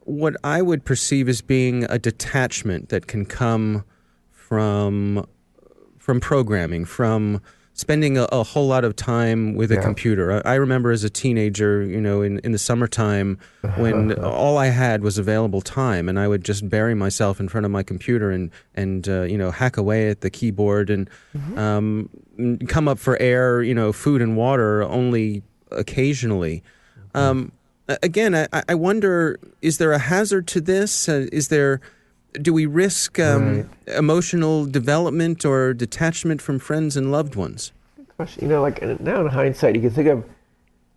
what 0.00 0.36
I 0.44 0.60
would 0.60 0.84
perceive 0.84 1.26
as 1.26 1.40
being 1.40 1.84
a 1.84 1.98
detachment 1.98 2.90
that 2.90 3.06
can 3.06 3.24
come 3.24 3.84
from 4.30 5.26
from 6.00 6.18
programming, 6.18 6.84
from 6.84 7.40
spending 7.74 8.18
a, 8.18 8.24
a 8.32 8.42
whole 8.42 8.66
lot 8.66 8.84
of 8.84 8.96
time 8.96 9.54
with 9.54 9.70
a 9.70 9.76
yeah. 9.76 9.82
computer. 9.82 10.42
I, 10.44 10.52
I, 10.52 10.54
remember 10.56 10.90
as 10.90 11.04
a 11.04 11.10
teenager, 11.10 11.82
you 11.82 12.00
know, 12.00 12.20
in, 12.20 12.38
in 12.40 12.52
the 12.52 12.58
summertime 12.58 13.38
when 13.76 14.12
all 14.22 14.58
I 14.58 14.66
had 14.66 15.02
was 15.02 15.18
available 15.18 15.60
time, 15.60 16.08
and 16.08 16.18
I 16.18 16.26
would 16.26 16.44
just 16.44 16.68
bury 16.68 16.94
myself 16.94 17.38
in 17.38 17.48
front 17.48 17.64
of 17.64 17.70
my 17.70 17.82
computer 17.82 18.30
and 18.30 18.50
and 18.74 19.08
uh, 19.08 19.22
you 19.22 19.38
know 19.38 19.50
hack 19.50 19.76
away 19.76 20.10
at 20.10 20.20
the 20.20 20.30
keyboard 20.30 20.90
and 20.90 21.08
mm-hmm. 21.36 21.58
um, 21.58 22.10
come 22.68 22.88
up 22.88 22.98
for 22.98 23.20
air, 23.20 23.62
you 23.62 23.74
know, 23.74 23.92
food 23.92 24.20
and 24.20 24.36
water 24.36 24.82
only 24.82 25.42
occasionally. 25.70 26.62
Um, 27.14 27.52
again, 28.02 28.34
I, 28.34 28.62
I, 28.68 28.74
wonder: 28.74 29.38
is 29.62 29.78
there 29.78 29.92
a 29.92 29.98
hazard 29.98 30.46
to 30.48 30.60
this? 30.60 31.08
Uh, 31.08 31.26
is 31.32 31.48
there? 31.48 31.80
Do 32.32 32.52
we 32.52 32.66
risk 32.66 33.18
um, 33.18 33.56
right. 33.56 33.66
emotional 33.96 34.66
development 34.66 35.44
or 35.44 35.74
detachment 35.74 36.40
from 36.40 36.58
friends 36.58 36.96
and 36.96 37.10
loved 37.10 37.34
ones? 37.34 37.72
You 38.38 38.48
know, 38.48 38.60
like 38.60 38.82
now 39.00 39.22
in 39.22 39.26
hindsight, 39.26 39.74
you 39.74 39.80
can 39.80 39.90
think 39.90 40.08
of 40.08 40.24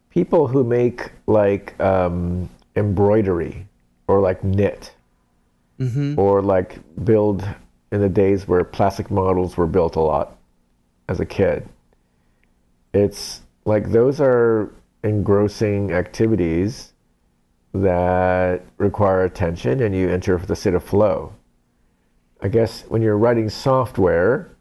people 0.09 0.47
who 0.47 0.63
make 0.63 1.11
like 1.25 1.79
um, 1.79 2.49
embroidery 2.75 3.65
or 4.07 4.19
like 4.19 4.43
knit 4.43 4.93
mm-hmm. 5.79 6.19
or 6.19 6.41
like 6.41 6.79
build 7.03 7.47
in 7.91 8.01
the 8.01 8.09
days 8.09 8.47
where 8.47 8.63
plastic 8.63 9.09
models 9.09 9.57
were 9.57 9.67
built 9.67 9.95
a 9.95 9.99
lot 9.99 10.37
as 11.09 11.19
a 11.19 11.25
kid. 11.25 11.67
It's 12.93 13.41
like 13.65 13.91
those 13.91 14.19
are 14.19 14.71
engrossing 15.03 15.91
activities 15.91 16.92
that 17.73 18.61
require 18.77 19.23
attention 19.23 19.81
and 19.81 19.95
you 19.95 20.09
enter 20.09 20.37
the 20.37 20.55
state 20.55 20.73
of 20.73 20.83
flow. 20.83 21.33
I 22.41 22.47
guess 22.47 22.83
when 22.87 23.01
you're 23.01 23.17
writing 23.17 23.49
software, 23.49 24.51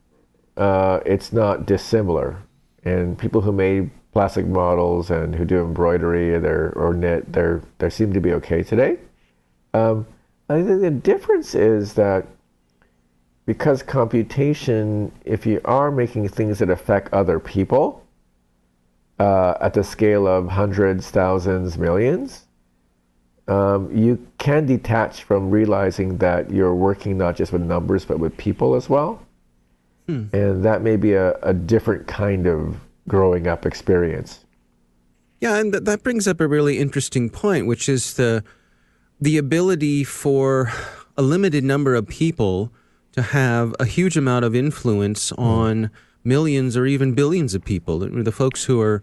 uh, 0.57 1.01
it's 1.05 1.33
not 1.33 1.67
dissimilar. 1.67 2.43
And 2.85 3.19
people 3.19 3.41
who 3.41 3.53
made 3.53 3.91
plastic 4.13 4.47
models 4.47 5.11
and 5.11 5.35
who 5.35 5.45
do 5.45 5.63
embroidery 5.63 6.35
or 6.35 6.95
knit, 6.95 7.33
they 7.33 7.61
they 7.79 7.91
seem 7.91 8.13
to 8.13 8.21
be 8.21 8.33
okay 8.33 8.63
today. 8.63 8.99
Um, 9.75 10.07
I 10.49 10.63
think 10.63 10.81
the 10.81 10.91
difference 10.91 11.55
is 11.55 11.95
that 11.95 12.27
because 13.47 13.83
computation, 13.83 15.13
if 15.25 15.47
you 15.47 15.61
are 15.65 15.91
making 15.91 16.29
things 16.29 16.59
that 16.59 16.71
affect 16.71 17.13
other 17.13 17.41
people, 17.41 18.05
uh, 19.19 19.55
at 19.61 19.75
the 19.75 19.85
scale 19.85 20.27
of 20.27 20.49
hundreds, 20.49 21.11
thousands, 21.11 21.79
millions, 21.79 22.47
um, 23.53 23.95
you 23.95 24.27
can 24.39 24.65
detach 24.65 25.25
from 25.25 25.51
realizing 25.51 26.17
that 26.19 26.51
you're 26.51 26.75
working 26.75 27.19
not 27.19 27.37
just 27.37 27.53
with 27.53 27.61
numbers 27.61 28.05
but 28.05 28.19
with 28.19 28.35
people 28.39 28.75
as 28.75 28.89
well. 28.89 29.21
Hmm. 30.07 30.27
And 30.33 30.65
that 30.65 30.81
may 30.83 30.97
be 30.97 31.13
a, 31.13 31.35
a, 31.43 31.53
different 31.53 32.07
kind 32.07 32.47
of 32.47 32.81
growing 33.07 33.47
up 33.47 33.67
experience. 33.67 34.45
Yeah, 35.41 35.59
and 35.59 35.73
th- 35.73 35.85
that 35.85 36.03
brings 36.03 36.27
up 36.27 36.41
a 36.41 36.49
really 36.49 36.79
interesting 36.79 37.29
point, 37.31 37.67
which 37.67 37.89
is 37.89 38.15
the 38.15 38.43
the 39.21 39.37
ability 39.37 40.03
for 40.03 40.73
a 41.17 41.23
limited 41.23 41.63
number 41.63 41.95
of 41.95 42.09
people 42.09 42.73
to 43.13 43.23
have 43.23 43.75
a 43.79 43.85
huge 43.85 44.17
amount 44.17 44.45
of 44.45 44.57
influence 44.57 45.31
hmm. 45.31 45.41
on 45.43 45.91
millions 46.25 46.77
or 46.77 46.87
even 46.87 47.13
billions 47.13 47.55
of 47.55 47.65
people. 47.65 47.99
The 47.99 48.33
folks 48.33 48.65
who 48.65 48.81
are 48.81 49.03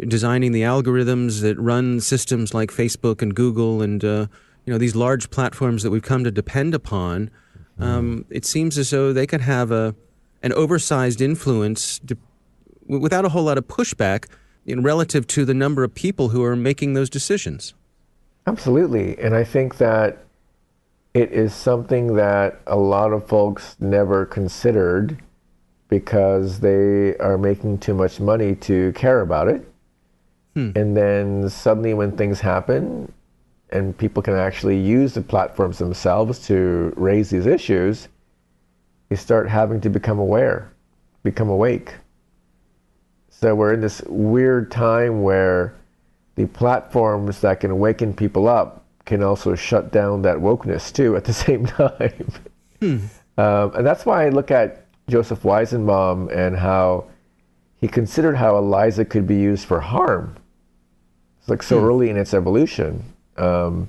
designing 0.00 0.52
the 0.52 0.62
algorithms 0.62 1.40
that 1.40 1.58
run 1.58 2.00
systems 2.00 2.52
like 2.52 2.70
Facebook 2.70 3.22
and 3.22 3.34
Google 3.34 3.82
and 3.82 4.04
uh, 4.04 4.26
you 4.64 4.72
know 4.72 4.78
these 4.78 4.96
large 4.96 5.30
platforms 5.30 5.82
that 5.82 5.90
we've 5.90 6.02
come 6.02 6.24
to 6.24 6.30
depend 6.30 6.74
upon. 6.74 7.30
Um, 7.78 8.24
it 8.30 8.46
seems 8.46 8.78
as 8.78 8.88
though 8.90 9.12
they 9.12 9.26
could 9.26 9.42
have 9.42 9.70
a 9.70 9.94
an 10.42 10.52
oversized 10.52 11.20
influence 11.20 12.00
without 12.86 13.24
a 13.24 13.28
whole 13.30 13.44
lot 13.44 13.58
of 13.58 13.66
pushback 13.66 14.26
in 14.64 14.82
relative 14.82 15.26
to 15.26 15.44
the 15.44 15.54
number 15.54 15.84
of 15.84 15.94
people 15.94 16.28
who 16.30 16.42
are 16.42 16.56
making 16.56 16.94
those 16.94 17.10
decisions. 17.10 17.74
Absolutely, 18.46 19.18
and 19.18 19.34
I 19.34 19.44
think 19.44 19.78
that 19.78 20.24
it 21.14 21.32
is 21.32 21.54
something 21.54 22.14
that 22.16 22.60
a 22.66 22.76
lot 22.76 23.12
of 23.12 23.26
folks 23.26 23.76
never 23.80 24.26
considered 24.26 25.18
because 25.88 26.60
they 26.60 27.16
are 27.18 27.38
making 27.38 27.78
too 27.78 27.94
much 27.94 28.20
money 28.20 28.54
to 28.56 28.92
care 28.92 29.20
about 29.20 29.48
it. 29.48 29.66
Hmm. 30.56 30.70
And 30.74 30.96
then 30.96 31.50
suddenly, 31.50 31.92
when 31.92 32.16
things 32.16 32.40
happen 32.40 33.12
and 33.68 33.96
people 33.98 34.22
can 34.22 34.34
actually 34.34 34.78
use 34.80 35.12
the 35.12 35.20
platforms 35.20 35.76
themselves 35.76 36.46
to 36.46 36.94
raise 36.96 37.28
these 37.28 37.44
issues, 37.44 38.08
you 39.10 39.16
start 39.16 39.50
having 39.50 39.82
to 39.82 39.90
become 39.90 40.18
aware, 40.18 40.72
become 41.22 41.50
awake. 41.50 41.92
So 43.28 43.54
we're 43.54 43.74
in 43.74 43.82
this 43.82 44.00
weird 44.06 44.70
time 44.70 45.22
where 45.22 45.74
the 46.36 46.46
platforms 46.46 47.42
that 47.42 47.60
can 47.60 47.70
awaken 47.70 48.14
people 48.14 48.48
up 48.48 48.82
can 49.04 49.22
also 49.22 49.54
shut 49.54 49.92
down 49.92 50.22
that 50.22 50.38
wokeness 50.38 50.90
too 50.90 51.16
at 51.16 51.24
the 51.24 51.32
same 51.44 51.66
time. 51.66 52.32
Um, 53.36 53.74
and 53.74 53.86
that's 53.86 54.06
why 54.06 54.24
I 54.24 54.30
look 54.30 54.50
at 54.50 54.86
Joseph 55.06 55.42
Weizenbaum 55.42 56.34
and 56.34 56.56
how 56.56 57.04
he 57.78 57.88
considered 57.88 58.36
how 58.36 58.56
ELIZA 58.56 59.04
could 59.04 59.26
be 59.26 59.36
used 59.36 59.66
for 59.66 59.80
harm. 59.80 60.34
Like 61.48 61.62
so 61.62 61.84
early 61.84 62.10
in 62.10 62.16
its 62.16 62.34
evolution. 62.34 63.04
Um, 63.36 63.88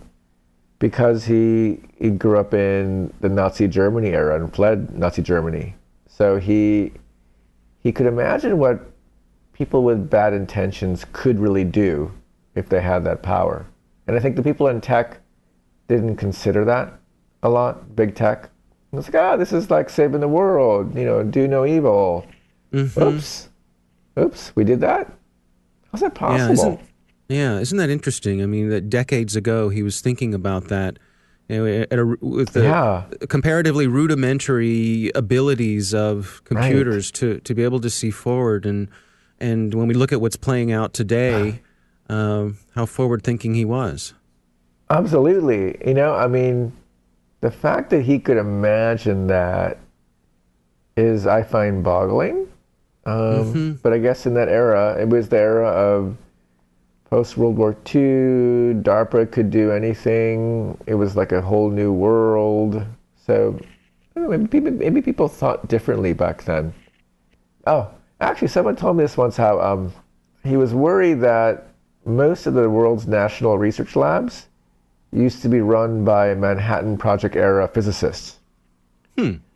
because 0.79 1.25
he 1.25 1.79
he 1.97 2.11
grew 2.11 2.37
up 2.37 2.53
in 2.53 3.11
the 3.21 3.29
Nazi 3.29 3.67
Germany 3.67 4.09
era 4.09 4.39
and 4.39 4.53
fled 4.53 4.95
Nazi 4.97 5.21
Germany. 5.21 5.75
So 6.07 6.37
he 6.37 6.91
he 7.79 7.91
could 7.91 8.05
imagine 8.05 8.57
what 8.57 8.91
people 9.53 9.83
with 9.83 10.09
bad 10.09 10.33
intentions 10.33 11.05
could 11.13 11.39
really 11.39 11.63
do 11.63 12.11
if 12.55 12.69
they 12.69 12.81
had 12.81 13.03
that 13.05 13.23
power. 13.23 13.65
And 14.07 14.15
I 14.15 14.19
think 14.19 14.35
the 14.35 14.43
people 14.43 14.67
in 14.67 14.81
tech 14.81 15.19
didn't 15.87 16.17
consider 16.17 16.63
that 16.65 16.93
a 17.43 17.49
lot, 17.49 17.95
big 17.95 18.15
tech. 18.15 18.49
It's 18.93 19.07
like, 19.07 19.21
ah, 19.21 19.35
this 19.35 19.53
is 19.53 19.69
like 19.69 19.89
saving 19.89 20.21
the 20.21 20.27
world, 20.27 20.95
you 20.95 21.05
know, 21.05 21.23
do 21.23 21.47
no 21.47 21.65
evil. 21.65 22.25
Oops. 23.15 23.49
Oops, 24.19 24.51
we 24.55 24.63
did 24.63 24.79
that? 24.81 25.11
How's 25.91 26.01
that 26.01 26.15
possible? 26.15 26.53
isn't, 26.53 26.79
yeah, 27.29 27.59
isn't 27.59 27.77
that 27.77 27.89
interesting? 27.89 28.41
I 28.41 28.45
mean, 28.45 28.69
that 28.69 28.89
decades 28.89 29.35
ago 29.35 29.69
he 29.69 29.83
was 29.83 30.01
thinking 30.01 30.33
about 30.33 30.69
that. 30.69 30.97
You 31.49 31.55
know, 31.57 31.85
at 31.89 31.97
a, 31.97 32.05
with 32.19 32.51
the 32.51 32.63
Yeah. 32.63 33.03
comparatively 33.29 33.87
rudimentary 33.87 35.11
abilities 35.15 35.93
of 35.93 36.41
computers 36.43 37.09
to, 37.11 37.39
to 37.39 37.53
be 37.55 37.63
able 37.63 37.79
to 37.79 37.89
see 37.89 38.11
forward, 38.11 38.65
and 38.65 38.89
and 39.39 39.73
when 39.73 39.87
we 39.87 39.93
look 39.93 40.11
at 40.11 40.19
what's 40.19 40.35
playing 40.35 40.71
out 40.73 40.93
today, 40.93 41.61
uh, 42.09 42.49
how 42.75 42.85
forward 42.85 43.23
thinking 43.23 43.53
he 43.53 43.63
was. 43.63 44.13
Absolutely. 44.89 45.77
You 45.85 45.93
know, 45.93 46.15
I 46.15 46.27
mean, 46.27 46.73
the 47.41 47.51
fact 47.51 47.91
that 47.91 48.01
he 48.01 48.19
could 48.19 48.37
imagine 48.37 49.27
that 49.27 49.77
is, 50.95 51.27
I 51.27 51.43
find, 51.43 51.83
boggling. 51.83 52.47
Um, 53.05 53.79
But 53.83 53.93
I 53.93 53.99
guess 53.99 54.25
in 54.25 54.33
that 54.33 54.49
era, 54.49 54.97
it 54.99 55.07
was 55.09 55.29
the 55.29 55.37
era 55.37 55.69
of 55.69 56.17
post 57.09 57.37
World 57.37 57.57
War 57.57 57.71
II. 57.93 58.81
DARPA 58.81 59.31
could 59.31 59.49
do 59.49 59.71
anything. 59.71 60.77
It 60.85 60.95
was 60.95 61.15
like 61.15 61.31
a 61.31 61.41
whole 61.41 61.69
new 61.69 61.91
world. 61.91 62.85
So 63.25 63.59
I 64.15 64.19
don't 64.19 64.23
know, 64.23 64.37
maybe 64.37 64.47
people, 64.47 64.71
maybe 64.71 65.01
people 65.01 65.27
thought 65.27 65.67
differently 65.67 66.13
back 66.13 66.43
then. 66.43 66.73
Oh, 67.65 67.89
actually, 68.21 68.49
someone 68.49 68.75
told 68.75 68.97
me 68.97 69.03
this 69.03 69.17
once 69.17 69.37
how 69.37 69.59
um, 69.59 69.93
he 70.43 70.57
was 70.57 70.73
worried 70.73 71.21
that 71.21 71.67
most 72.05 72.47
of 72.47 72.53
the 72.53 72.69
world's 72.69 73.07
national 73.07 73.57
research 73.57 73.95
labs 73.95 74.47
used 75.11 75.41
to 75.41 75.49
be 75.49 75.61
run 75.61 76.03
by 76.05 76.33
Manhattan 76.33 76.97
Project 76.97 77.35
era 77.35 77.67
physicists 77.67 78.39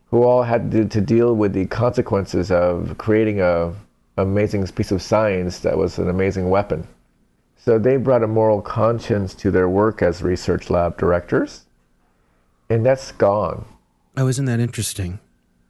who 0.09 0.23
all 0.23 0.43
had 0.43 0.71
to, 0.71 0.85
to 0.85 1.01
deal 1.01 1.35
with 1.35 1.53
the 1.53 1.65
consequences 1.67 2.51
of 2.51 2.97
creating 2.97 3.39
a 3.41 3.73
amazing 4.17 4.67
piece 4.67 4.91
of 4.91 5.01
science 5.01 5.59
that 5.59 5.77
was 5.77 5.97
an 5.97 6.09
amazing 6.09 6.49
weapon. 6.49 6.85
So 7.63 7.77
they 7.77 7.97
brought 7.97 8.23
a 8.23 8.27
moral 8.27 8.59
conscience 8.59 9.35
to 9.35 9.51
their 9.51 9.69
work 9.69 10.01
as 10.01 10.23
research 10.23 10.71
lab 10.71 10.97
directors, 10.97 11.65
and 12.71 12.83
that's 12.83 13.11
gone. 13.11 13.65
Oh, 14.17 14.27
isn't 14.27 14.45
that 14.45 14.59
interesting? 14.59 15.19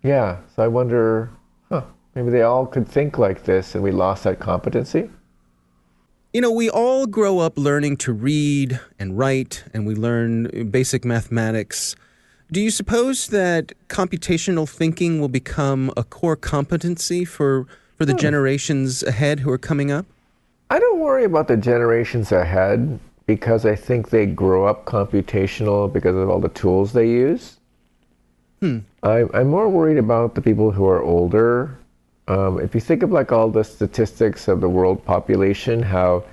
Yeah, 0.02 0.38
so 0.56 0.64
I 0.64 0.70
wonder, 0.70 1.32
huh, 1.68 1.84
maybe 2.16 2.30
they 2.30 2.44
all 2.44 2.66
could 2.66 2.88
think 2.88 3.18
like 3.18 3.44
this 3.44 3.76
and 3.76 3.84
we 3.84 3.92
lost 3.92 4.24
that 4.24 4.40
competency? 4.40 5.10
You 6.34 6.40
know, 6.40 6.52
we 6.52 6.70
all 6.70 7.08
grow 7.08 7.40
up 7.40 7.58
learning 7.58 7.98
to 7.98 8.14
read 8.14 8.80
and 8.98 9.18
write, 9.18 9.66
and 9.74 9.86
we 9.86 9.94
learn 9.94 10.70
basic 10.72 11.04
mathematics. 11.04 11.98
Do 12.50 12.62
you 12.62 12.72
suppose 12.72 13.28
that 13.28 13.74
computational 13.90 14.68
thinking 14.68 15.20
will 15.20 15.28
become 15.28 15.92
a 15.98 16.06
core 16.06 16.38
competency 16.38 17.26
for, 17.26 17.68
for 17.98 18.06
the 18.06 18.14
hmm. 18.14 18.20
generations 18.20 19.04
ahead 19.04 19.42
who 19.42 19.52
are 19.52 19.58
coming 19.58 19.92
up? 19.92 20.06
I 20.72 20.80
don't 20.80 21.02
worry 21.02 21.26
about 21.26 21.50
the 21.50 21.58
generations 21.58 22.32
ahead 22.32 22.98
because 23.26 23.66
I 23.66 23.76
think 23.76 24.10
they 24.10 24.26
grow 24.26 24.66
up 24.66 24.86
computational 24.86 25.92
because 25.92 26.16
of 26.16 26.30
all 26.30 26.40
the 26.40 26.48
tools 26.48 26.94
they 26.94 27.10
use. 27.10 27.58
I, 29.04 29.26
I'm 29.34 29.50
more 29.50 29.68
worried 29.68 29.98
about 29.98 30.34
the 30.34 30.42
people 30.42 30.72
who 30.72 30.86
are 30.86 31.04
older. 31.04 31.78
Um, 32.30 32.62
if 32.62 32.74
you 32.74 32.80
think 32.80 33.04
of 33.04 33.12
like 33.12 33.34
all 33.34 33.50
the 33.50 33.66
statistics 33.66 34.48
of 34.48 34.62
the 34.62 34.70
world 34.70 35.04
population, 35.04 35.84
how 35.84 36.24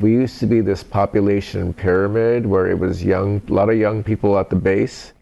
we 0.00 0.10
used 0.14 0.40
to 0.40 0.46
be 0.46 0.60
this 0.60 0.82
population 0.82 1.72
pyramid 1.72 2.46
where 2.46 2.68
it 2.68 2.76
was 2.76 3.04
young, 3.04 3.40
a 3.48 3.52
lot 3.52 3.70
of 3.70 3.76
young 3.76 4.02
people 4.02 4.36
at 4.36 4.50
the 4.50 4.56
base, 4.56 5.12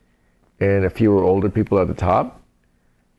and 0.61 0.87
a 0.87 0.91
fewer 0.91 1.23
older 1.23 1.51
people 1.51 1.79
at 1.79 1.87
the 1.87 1.93
top. 1.93 2.41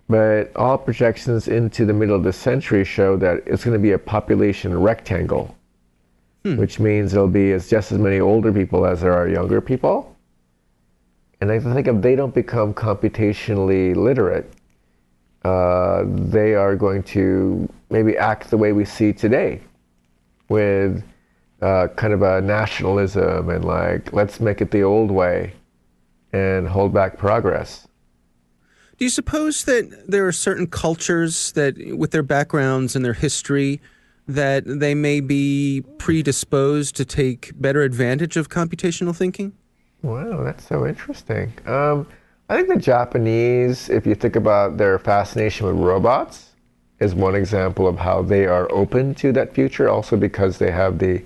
But 0.10 0.56
all 0.56 0.78
projections 0.78 1.48
into 1.48 1.86
the 1.86 1.94
middle 1.94 2.16
of 2.16 2.24
the 2.24 2.34
century 2.34 2.84
show 2.84 3.16
that 3.18 3.44
it's 3.46 3.64
going 3.64 3.78
to 3.78 3.80
be 3.80 3.92
a 3.92 4.00
population 4.00 4.78
rectangle, 4.78 5.56
which 6.58 6.80
means 6.80 7.12
there'll 7.12 7.28
be 7.28 7.52
as 7.52 7.70
just 7.70 7.92
as 7.92 8.00
many 8.00 8.20
older 8.20 8.52
people 8.52 8.86
as 8.88 9.02
there 9.02 9.14
are 9.14 9.28
younger 9.30 9.62
people. 9.62 10.16
And 11.42 11.52
I 11.52 11.60
think 11.60 11.88
if 11.88 12.02
they 12.02 12.16
don't 12.16 12.34
become 12.34 12.74
computationally 12.74 13.96
literate, 13.96 14.52
uh, 15.46 16.04
they 16.08 16.56
are 16.56 16.76
going 16.76 17.04
to 17.04 17.70
maybe 17.90 18.18
act 18.18 18.50
the 18.50 18.58
way 18.58 18.74
we 18.74 18.86
see 18.86 19.14
today, 19.14 19.62
with 20.50 21.04
uh, 21.62 21.88
kind 21.96 22.14
of 22.14 22.24
a 22.24 22.42
nationalism 22.42 23.50
and 23.50 23.64
like 23.64 24.12
let's 24.12 24.40
make 24.40 24.60
it 24.62 24.72
the 24.72 24.82
old 24.82 25.12
way, 25.12 25.54
and 26.34 26.68
hold 26.68 26.94
back 26.94 27.18
progress. 27.18 27.88
Do 29.00 29.06
you 29.06 29.10
suppose 29.10 29.64
that 29.64 30.10
there 30.10 30.28
are 30.28 30.34
certain 30.34 30.68
cultures 30.68 31.54
that, 31.54 31.78
with 31.98 32.12
their 32.12 32.22
backgrounds 32.22 32.98
and 32.98 33.06
their 33.06 33.14
history, 33.14 33.80
that 34.28 34.64
they 34.66 34.94
may 34.94 35.22
be 35.22 35.86
predisposed 35.98 36.98
to 36.98 37.06
take 37.06 37.54
better 37.56 37.82
advantage 37.82 38.36
of 38.36 38.50
computational 38.50 39.16
thinking? 39.16 39.54
Wow, 40.02 40.44
that's 40.44 40.68
so 40.68 40.86
interesting. 40.86 41.54
Um, 41.66 42.08
I 42.50 42.58
think 42.58 42.68
the 42.68 42.76
Japanese, 42.76 43.90
if 43.90 44.06
you 44.06 44.16
think 44.16 44.36
about 44.36 44.76
their 44.76 45.00
fascination 45.00 45.68
with 45.68 45.78
robots, 45.78 46.50
is 47.00 47.16
one 47.16 47.36
example 47.36 47.88
of 47.88 47.98
how 47.98 48.22
they 48.22 48.48
are 48.48 48.70
open 48.70 49.16
to 49.16 49.32
that 49.32 49.56
future, 49.56 49.88
also 49.88 50.18
because 50.18 50.58
they 50.58 50.72
have 50.72 51.00
the 51.00 51.24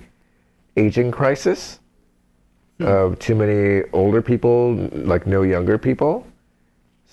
aging 0.76 1.10
crisis 1.10 1.80
of 2.78 3.18
too 3.18 3.34
many 3.34 3.82
older 3.92 4.22
people, 4.22 4.74
like 4.92 5.26
no 5.26 5.42
younger 5.42 5.76
people. 5.76 6.24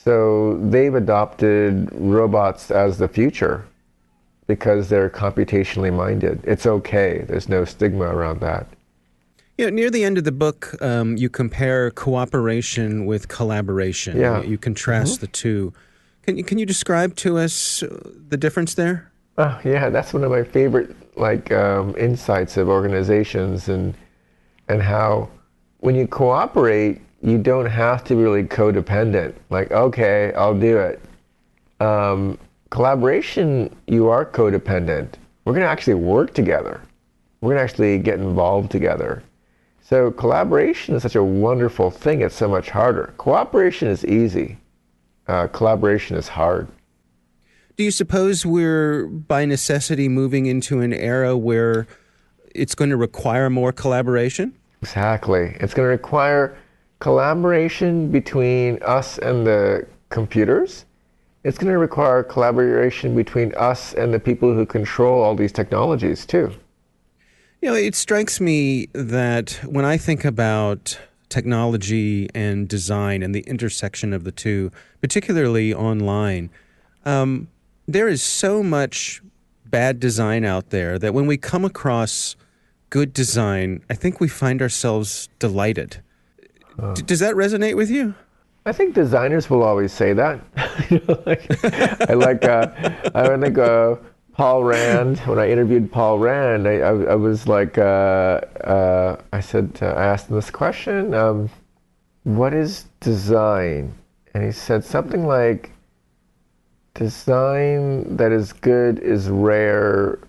So 0.03 0.57
they've 0.57 0.95
adopted 0.95 1.89
robots 1.91 2.71
as 2.71 2.97
the 2.97 3.07
future 3.07 3.65
because 4.47 4.89
they're 4.89 5.09
computationally 5.09 5.93
minded. 5.93 6.41
It's 6.43 6.65
okay, 6.65 7.23
there's 7.27 7.47
no 7.47 7.65
stigma 7.65 8.05
around 8.05 8.41
that. 8.41 8.67
You 9.57 9.65
know, 9.65 9.75
near 9.75 9.91
the 9.91 10.03
end 10.03 10.17
of 10.17 10.23
the 10.23 10.31
book, 10.31 10.75
um, 10.81 11.17
you 11.17 11.29
compare 11.29 11.91
cooperation 11.91 13.05
with 13.05 13.27
collaboration. 13.27 14.19
Yeah. 14.19 14.41
You 14.41 14.57
contrast 14.57 15.21
the 15.21 15.27
two. 15.27 15.71
Can 16.23 16.37
you, 16.37 16.43
can 16.43 16.57
you 16.57 16.65
describe 16.65 17.15
to 17.17 17.37
us 17.37 17.83
uh, 17.83 18.09
the 18.29 18.37
difference 18.37 18.73
there? 18.73 19.11
Oh, 19.37 19.59
yeah, 19.63 19.89
that's 19.89 20.13
one 20.13 20.23
of 20.23 20.31
my 20.31 20.43
favorite 20.43 20.95
like 21.17 21.51
um, 21.51 21.95
insights 21.97 22.57
of 22.57 22.69
organizations 22.69 23.69
and 23.69 23.93
and 24.67 24.81
how 24.81 25.29
when 25.79 25.95
you 25.95 26.07
cooperate, 26.07 27.01
you 27.21 27.37
don't 27.37 27.67
have 27.67 28.03
to 28.05 28.15
be 28.15 28.21
really 28.21 28.43
codependent. 28.43 29.35
Like, 29.49 29.71
okay, 29.71 30.33
I'll 30.33 30.57
do 30.57 30.77
it. 30.77 31.01
Um, 31.79 32.37
collaboration, 32.69 33.75
you 33.87 34.09
are 34.09 34.25
codependent. 34.25 35.13
We're 35.45 35.53
going 35.53 35.65
to 35.65 35.69
actually 35.69 35.95
work 35.95 36.33
together. 36.33 36.81
We're 37.41 37.49
going 37.49 37.59
to 37.59 37.63
actually 37.63 37.99
get 37.99 38.19
involved 38.19 38.71
together. 38.71 39.23
So 39.81 40.11
collaboration 40.11 40.95
is 40.95 41.03
such 41.03 41.15
a 41.15 41.23
wonderful 41.23 41.91
thing. 41.91 42.21
It's 42.21 42.35
so 42.35 42.47
much 42.47 42.69
harder. 42.69 43.13
Cooperation 43.17 43.87
is 43.87 44.05
easy. 44.05 44.57
Uh, 45.27 45.47
collaboration 45.47 46.17
is 46.17 46.27
hard. 46.27 46.67
Do 47.77 47.83
you 47.83 47.91
suppose 47.91 48.45
we're 48.45 49.07
by 49.07 49.45
necessity 49.45 50.07
moving 50.07 50.45
into 50.45 50.81
an 50.81 50.93
era 50.93 51.35
where 51.35 51.87
it's 52.53 52.75
going 52.75 52.89
to 52.89 52.97
require 52.97 53.49
more 53.49 53.71
collaboration? 53.71 54.53
Exactly. 54.81 55.55
It's 55.59 55.73
going 55.73 55.85
to 55.85 55.91
require 55.91 56.57
collaboration 57.01 58.09
between 58.11 58.79
us 58.83 59.17
and 59.17 59.45
the 59.45 59.85
computers. 60.09 60.85
It's 61.43 61.57
going 61.57 61.73
to 61.73 61.79
require 61.79 62.23
collaboration 62.23 63.15
between 63.15 63.53
us 63.55 63.93
and 63.95 64.13
the 64.13 64.19
people 64.19 64.53
who 64.53 64.65
control 64.65 65.21
all 65.21 65.35
these 65.35 65.51
technologies, 65.51 66.25
too. 66.25 66.53
You 67.61 67.69
know, 67.69 67.75
it 67.75 67.95
strikes 67.95 68.39
me 68.39 68.87
that 68.93 69.59
when 69.65 69.83
I 69.83 69.97
think 69.97 70.23
about 70.23 70.99
technology 71.29 72.29
and 72.35 72.67
design 72.67 73.23
and 73.23 73.33
the 73.33 73.41
intersection 73.41 74.13
of 74.13 74.23
the 74.23 74.31
two, 74.31 74.71
particularly 75.01 75.73
online, 75.73 76.51
um, 77.05 77.47
there 77.87 78.07
is 78.07 78.21
so 78.21 78.61
much 78.61 79.23
bad 79.65 79.99
design 79.99 80.45
out 80.45 80.69
there 80.69 80.99
that 80.99 81.13
when 81.15 81.25
we 81.25 81.37
come 81.37 81.65
across 81.65 82.35
good 82.91 83.11
design, 83.11 83.81
I 83.89 83.95
think 83.95 84.19
we 84.19 84.27
find 84.27 84.61
ourselves 84.61 85.29
delighted. 85.39 86.01
D- 86.93 87.01
does 87.03 87.19
that 87.19 87.35
resonate 87.35 87.75
with 87.75 87.89
you? 87.89 88.15
I 88.65 88.71
think 88.71 88.93
designers 88.93 89.49
will 89.49 89.63
always 89.63 89.91
say 89.91 90.13
that. 90.13 90.39
like, 91.25 91.63
I 92.09 92.13
like. 92.13 92.45
Uh, 92.45 92.67
I 93.15 93.37
think 93.37 93.57
uh, 93.57 93.95
Paul 94.33 94.63
Rand. 94.63 95.19
When 95.19 95.39
I 95.39 95.49
interviewed 95.49 95.91
Paul 95.91 96.19
Rand, 96.19 96.67
I, 96.67 96.77
I, 96.77 96.89
I 96.89 97.15
was 97.15 97.47
like, 97.47 97.77
uh, 97.77 98.41
uh 98.63 99.21
I 99.33 99.39
said, 99.39 99.79
uh, 99.81 99.87
I 99.87 100.05
asked 100.05 100.29
him 100.29 100.35
this 100.35 100.51
question: 100.51 101.13
um, 101.13 101.49
What 102.23 102.53
is 102.53 102.85
design? 102.99 103.93
And 104.33 104.43
he 104.43 104.51
said 104.51 104.83
something 104.83 105.25
like, 105.25 105.71
"Design 106.93 108.15
that 108.15 108.31
is 108.31 108.53
good 108.53 108.99
is 108.99 109.29
rare. 109.29 110.19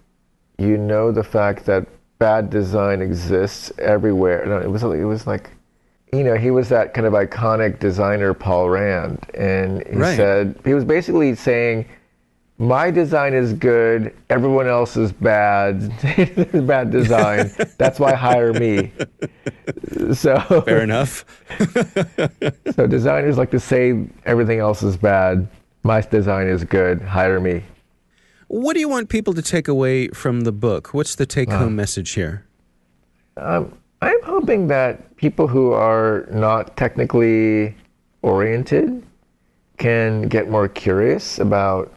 You 0.58 0.78
know 0.78 1.12
the 1.12 1.24
fact 1.24 1.66
that 1.66 1.86
bad 2.18 2.48
design 2.48 3.02
exists 3.02 3.72
everywhere." 3.78 4.46
No, 4.46 4.58
it 4.58 4.70
was. 4.70 4.82
It 4.82 5.04
was 5.04 5.26
like 5.26 5.50
you 6.12 6.24
know, 6.24 6.36
he 6.36 6.50
was 6.50 6.68
that 6.68 6.92
kind 6.92 7.06
of 7.06 7.14
iconic 7.14 7.78
designer, 7.78 8.34
Paul 8.34 8.68
Rand, 8.68 9.18
and 9.32 9.82
he 9.86 9.96
right. 9.96 10.14
said 10.14 10.60
he 10.62 10.74
was 10.74 10.84
basically 10.84 11.34
saying, 11.34 11.86
"My 12.58 12.90
design 12.90 13.32
is 13.32 13.54
good, 13.54 14.14
everyone 14.28 14.66
else 14.66 14.94
is 14.98 15.10
bad. 15.10 15.88
bad 16.66 16.90
design. 16.90 17.50
That's 17.78 17.98
why 17.98 18.14
hire 18.14 18.52
me." 18.52 18.92
So 20.12 20.38
fair 20.66 20.82
enough. 20.82 21.24
so 22.74 22.86
designers 22.86 23.38
like 23.38 23.50
to 23.52 23.60
say 23.60 24.04
everything 24.26 24.58
else 24.58 24.82
is 24.82 24.98
bad. 24.98 25.48
My 25.82 26.02
design 26.02 26.46
is 26.46 26.62
good. 26.62 27.00
Hire 27.00 27.40
me. 27.40 27.62
What 28.48 28.74
do 28.74 28.80
you 28.80 28.88
want 28.88 29.08
people 29.08 29.32
to 29.32 29.40
take 29.40 29.66
away 29.66 30.08
from 30.08 30.42
the 30.42 30.52
book? 30.52 30.92
What's 30.92 31.14
the 31.14 31.24
take-home 31.24 31.68
uh, 31.68 31.70
message 31.70 32.10
here? 32.10 32.44
Um, 33.38 33.72
I'm 34.02 34.20
hoping 34.24 34.66
that 34.66 35.14
people 35.16 35.46
who 35.46 35.72
are 35.72 36.26
not 36.32 36.76
technically 36.76 37.76
oriented 38.22 39.06
can 39.78 40.22
get 40.22 40.50
more 40.50 40.66
curious 40.66 41.38
about 41.38 41.92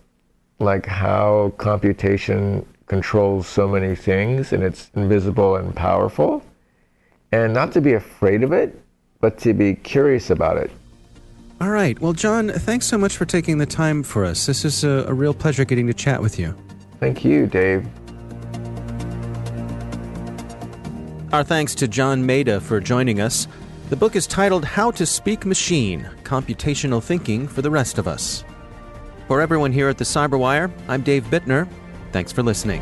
like 0.60 0.86
how 0.86 1.52
computation 1.58 2.63
controls 2.86 3.48
so 3.48 3.68
many 3.68 3.96
things 3.96 4.54
and 4.54 4.62
it's 4.62 4.91
invisible 4.94 5.56
and 5.56 5.76
powerful. 5.76 6.44
And 7.32 7.56
not 7.56 7.72
to 7.72 7.82
be 7.82 7.94
afraid 7.94 8.44
of 8.44 8.54
it 8.54 8.80
but 9.20 9.39
to 9.39 9.56
be 9.56 9.74
curious 9.74 10.30
about 10.30 10.58
it. 10.58 10.70
All 11.60 11.72
right. 11.72 12.00
Well 12.00 12.13
john 12.13 12.50
thanks 12.50 12.86
so 12.86 13.00
much 13.00 13.18
for 13.18 13.26
taking 13.26 13.58
the 13.58 13.65
time 13.65 14.04
for 14.04 14.26
us. 14.26 14.46
This 14.46 14.63
is 14.63 14.84
a, 14.84 15.06
a 15.08 15.13
real 15.13 15.34
pleasure 15.34 15.65
getting 15.65 15.88
to 15.88 15.94
chat 15.94 16.22
with 16.22 16.38
you. 16.38 16.56
Thank 17.00 17.26
you 17.26 17.48
dave 17.48 17.88
Our 21.36 21.43
thanks 21.43 21.76
to 21.76 21.89
John 21.89 22.24
Maeda 22.24 22.62
for 22.62 22.80
joining 22.80 23.19
us. 23.19 23.50
The 23.89 23.98
book 23.98 24.15
is 24.15 24.26
titled 24.26 24.63
How 24.63 24.89
to 24.91 25.06
Speak 25.06 25.45
Machine 25.45 26.10
Computational 26.24 27.04
Thinking 27.04 27.45
for 27.45 27.62
the 27.62 27.69
Rest 27.69 27.98
of 27.98 28.08
Us. 28.08 28.45
For 29.28 29.41
everyone 29.41 29.74
here 29.74 29.89
at 29.89 29.98
the 29.98 30.06
Cyberwire, 30.06 30.71
I'm 30.88 31.02
Dave 31.02 31.26
Bittner. 31.26 31.67
Thanks 32.13 32.32
for 32.32 32.41
listening. 32.41 32.82